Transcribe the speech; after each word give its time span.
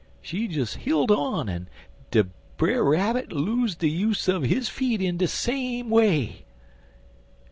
She 0.19 0.47
des 0.47 0.79
hilt 0.79 1.11
on, 1.11 1.47
en 1.47 1.69
de 2.09 2.27
Brer 2.57 2.83
Rabbit 2.83 3.31
lose 3.31 3.75
de 3.75 3.87
use 3.87 4.27
er 4.27 4.39
his 4.43 4.67
feet 4.67 4.99
in 4.99 5.17
de 5.17 5.27
same 5.27 5.91
way. 5.91 6.43